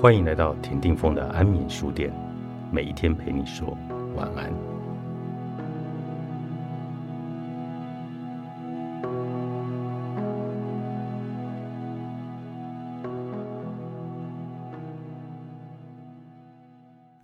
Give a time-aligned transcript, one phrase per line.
[0.00, 2.10] 欢迎来到田定峰的安眠书店，
[2.72, 3.76] 每一天陪你说
[4.16, 4.50] 晚安。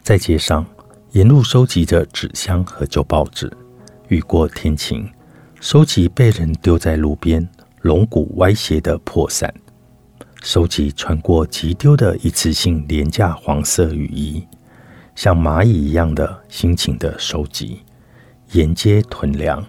[0.02, 0.62] 在街上，
[1.12, 3.50] 沿路收集着纸箱和旧报纸。
[4.08, 5.10] 雨过天晴，
[5.62, 7.48] 收集被人丢在路边、
[7.80, 9.50] 龙骨歪斜的破伞。
[10.42, 14.46] 收集穿过急丢的一次性廉价黄色雨衣，
[15.14, 17.80] 像蚂蚁一样的辛勤的收集，
[18.52, 19.64] 沿街囤粮，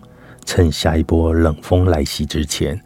[0.46, 2.80] 趁下一波冷风来袭之前，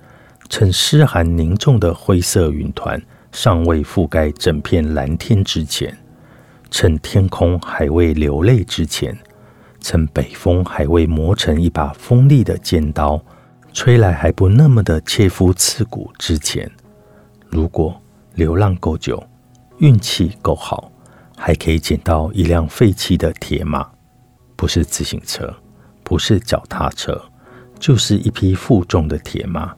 [0.48, 5.98] 趁湿寒凝重的灰色云团尚未覆盖整片蓝天之前，
[6.70, 9.18] 趁天空还未流泪之前，
[9.82, 13.21] 趁北风还未磨成一把锋利的尖刀，
[13.73, 16.71] 吹来还不那么的切肤刺骨之前。
[17.52, 18.02] 如果
[18.35, 19.21] 流浪够久，
[19.80, 20.90] 运气够好，
[21.35, 23.85] 还可以捡到一辆废弃的铁马，
[24.55, 25.54] 不是自行车，
[26.02, 27.22] 不是脚踏车，
[27.77, 29.76] 就是一匹负重的铁马，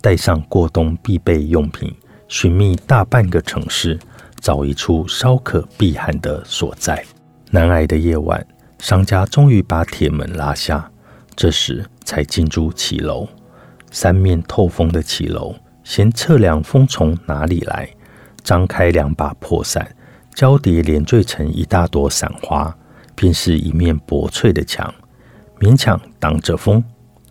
[0.00, 1.92] 带上过冬必备用品，
[2.28, 3.98] 寻觅大半个城市，
[4.40, 7.04] 找一处稍可避寒的所在。
[7.50, 8.46] 难挨的夜晚，
[8.78, 10.88] 商家终于把铁门拉下，
[11.34, 13.26] 这时才进驻骑楼，
[13.90, 15.52] 三面透风的骑楼。
[15.86, 17.88] 先测量风从哪里来，
[18.42, 19.88] 张开两把破伞，
[20.34, 22.76] 交叠连缀成一大朵伞花，
[23.14, 24.92] 便是一面薄脆的墙，
[25.60, 26.82] 勉强挡着风。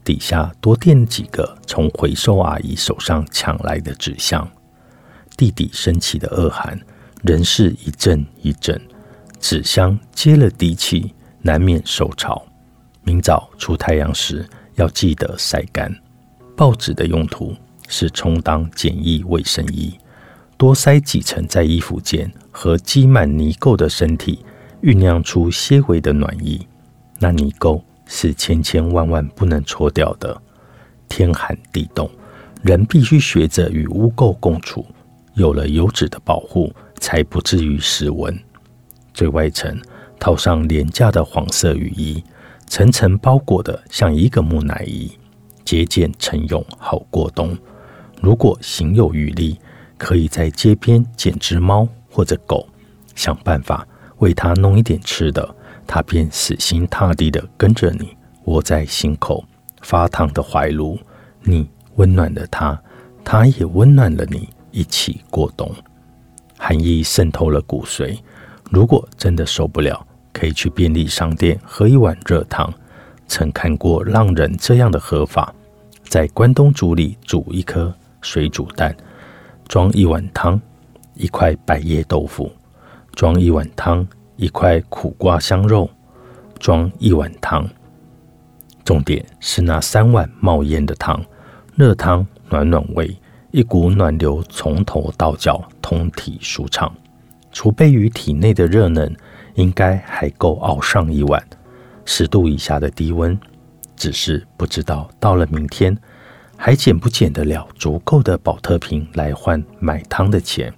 [0.06, 4.50] 底下多垫几个从回收阿姨手上抢来的纸箱。
[5.36, 6.80] 地底升起的恶寒，
[7.24, 8.82] 仍是一阵一阵。
[9.38, 12.42] 纸箱接了地气，难免受潮。
[13.04, 15.94] 明早出太阳时，要记得晒干。
[16.56, 17.54] 报纸的用途。
[17.88, 19.94] 是充当简易卫生衣，
[20.58, 24.44] 多塞几层在衣服间，和积满泥垢的身体
[24.82, 26.68] 酝酿出些微的暖意。
[27.20, 30.42] 那泥垢是千千万万不能搓掉的。
[31.08, 32.10] 天寒地冻，
[32.64, 34.86] 人必须学着与污垢共处。
[35.36, 38.38] 有了油脂的保护，才不至于失温。
[39.14, 39.78] 最外层
[40.20, 42.24] 套上廉价的黄色雨衣，
[42.68, 45.12] 层层包裹的像一个木乃伊，
[45.64, 47.58] 节俭成用，好过冬。
[48.22, 49.60] 如果行有余力，
[49.98, 52.68] 可以在街边捡只猫或者狗，
[53.16, 53.88] 想办法
[54.18, 55.56] 为它弄一点吃的，
[55.86, 58.16] 它便死心塌地地跟着你，
[58.46, 59.44] 窝在心口
[59.82, 60.98] 发烫的怀炉。
[61.44, 62.82] 你温暖了它，
[63.24, 65.72] 它也温暖了你，一起过冬。
[66.58, 68.18] 寒意渗透了骨髓，
[68.72, 72.74] 如果真的受不了，可以去便利商店喝一碗热汤。
[73.28, 75.54] 曾看过浪人这样的喝法，
[76.04, 77.94] 在关东煮里煮一颗。
[78.26, 78.94] 水煮蛋，
[79.68, 80.60] 装一碗汤，
[81.14, 82.52] 一块百叶豆腐，
[83.14, 84.06] 装一碗汤，
[84.36, 85.88] 一块苦瓜香肉，
[86.58, 87.70] 装一碗汤。
[88.84, 91.24] 重点是那三碗冒烟的汤，
[91.76, 93.16] 热汤暖暖胃，
[93.52, 96.92] 一股暖流从头到脚，通体舒畅。
[97.52, 99.16] 储备于体内的热能，
[99.54, 101.42] 应该还够熬上一碗。
[102.06, 103.40] 十度以下的低温，
[103.96, 105.96] 只是不知道到了明天。
[106.58, 110.74] 还捡不捡得了足够的保特瓶来换买汤的钱？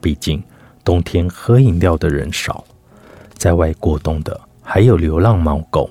[0.00, 0.42] 毕竟
[0.84, 2.64] 冬天喝饮料的人少，
[3.34, 5.90] 在外过冬的还有流浪猫狗。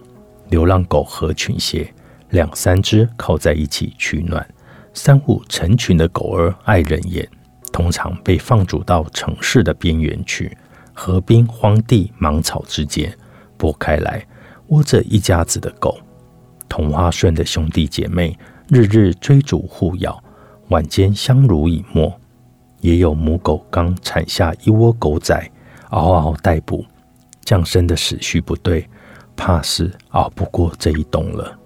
[0.49, 1.93] 流浪狗合群些，
[2.29, 4.47] 两三只靠在一起取暖。
[4.93, 7.27] 三五成群的狗儿爱人眼，
[7.73, 10.57] 通常被放逐到城市的边缘去，
[10.94, 13.13] 河滨荒地芒草之间
[13.57, 14.25] 拨开来，
[14.67, 15.99] 窝着一家子的狗。
[16.69, 18.35] 同花顺的兄弟姐妹。
[18.69, 20.22] 日日追逐互咬，
[20.67, 22.13] 晚间相濡以沫。
[22.81, 25.51] 也有母狗刚产下一窝狗仔，
[25.89, 26.85] 嗷嗷待哺。
[27.45, 28.85] 降生的时序不对，
[29.38, 31.57] 怕是熬不过这一冬了。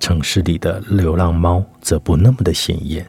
[0.00, 3.06] 城市里的流浪猫则不那么的显眼。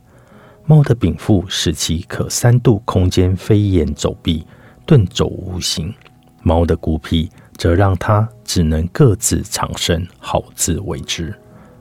[0.65, 4.45] 猫的禀赋使其可三度空间飞檐走壁，
[4.85, 5.93] 遁走无形。
[6.41, 11.33] 猫的孤僻则让它只能各自藏身，好自为之。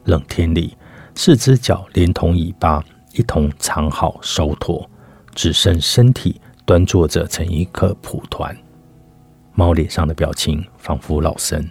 [0.05, 0.77] 冷天里。
[1.15, 2.83] 四只脚连同尾巴
[3.13, 4.89] 一同藏好收妥，
[5.35, 8.57] 只剩身体端坐着成一颗蒲团。
[9.55, 11.65] 猫脸上的表情仿佛老僧，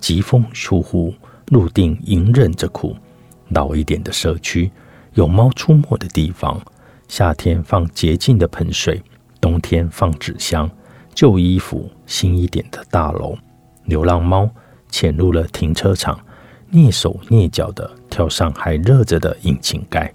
[0.00, 1.14] 疾风疏忽，
[1.46, 2.96] 入定隐忍着苦。
[3.50, 4.70] 老一点的社区
[5.14, 6.60] 有猫出没的地方，
[7.06, 9.00] 夏天放洁净的盆水，
[9.40, 10.68] 冬天放纸箱、
[11.14, 11.88] 旧衣服。
[12.06, 13.38] 新一点的大楼，
[13.84, 14.50] 流浪猫
[14.90, 16.18] 潜入了停车场。
[16.72, 20.12] 蹑手蹑脚的跳上还热着的引擎盖，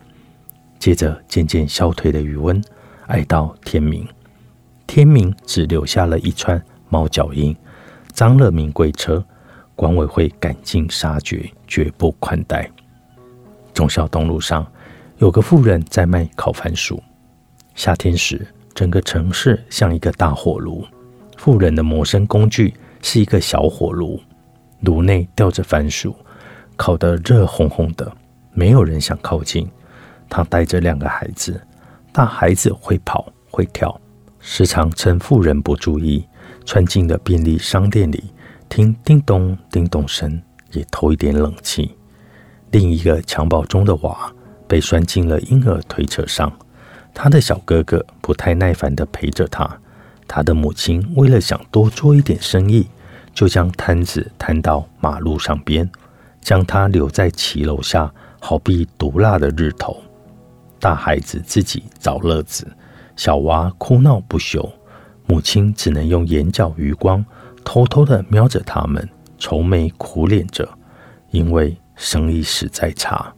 [0.78, 2.64] 接着渐渐消退的余温，
[3.08, 4.08] 爱到天明。
[4.86, 7.58] 天明只留下了一串猫脚印，
[8.14, 9.26] 脏了名贵车。
[9.76, 12.70] 管委会赶尽杀绝，绝不宽待。
[13.74, 14.66] 忠孝东路上
[15.18, 17.02] 有个妇人在卖烤番薯。
[17.74, 18.46] 夏天时，
[18.76, 20.86] 整个城市像一个大火炉。
[21.36, 24.20] 妇人的谋生工具是一个小火炉，
[24.82, 26.16] 炉内吊着番薯，
[26.78, 28.10] 烤得热烘烘的，
[28.54, 29.68] 没有人想靠近。
[30.30, 31.60] 他带着两个孩子，
[32.14, 34.00] 大孩子会跑会跳，
[34.40, 36.26] 时常趁妇人不注意，
[36.66, 38.24] 窜进了便利商店里。
[38.70, 40.42] 听叮咚叮咚声，
[40.74, 41.96] 也透一点冷气。
[42.72, 44.30] 另一个襁褓中的娃
[44.68, 46.52] 被拴进了婴儿推车上，
[47.14, 49.80] 他的小哥哥不太耐烦地陪着他。
[50.28, 52.86] 他的母亲为了想多做一点生意，
[53.34, 55.90] 就将摊子摊到马路上边，
[56.48, 58.10] 将他留在骑楼下，
[58.40, 60.02] 好比毒辣的日头。
[60.80, 62.66] 大孩子自己找乐子，
[63.18, 64.72] 小娃哭闹不休，
[65.26, 67.26] 母亲只能用眼角余光。
[67.66, 70.66] 偷偷的瞄着他们，愁眉苦脸着，
[71.32, 73.34] 因为生意实在差。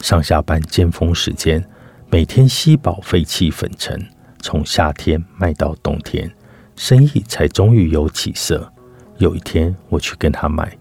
[0.00, 1.62] 上下班尖峰时间，
[2.08, 4.02] 每天吸饱废气粉尘，
[4.40, 6.32] 从夏天卖到冬天，
[6.76, 8.72] 生意才终于有起色。
[9.18, 10.74] 有一天我去跟他买，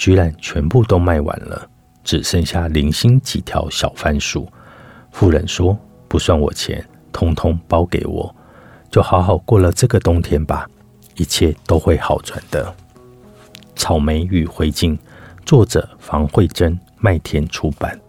[0.00, 1.68] 居然全部都卖完了，
[2.02, 4.50] 只剩下零星几条小番薯。
[5.10, 6.82] 富人说：“不算我钱，
[7.12, 8.34] 通通包给我，
[8.90, 10.66] 就好好过了这个冬天吧。”
[11.16, 12.74] 一切都会好转的。
[13.76, 14.96] 草莓与灰烬，
[15.44, 18.00] 作者房慧珍，麦田出版。